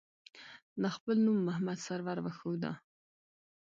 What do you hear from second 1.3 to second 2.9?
محمد سرور وښوده.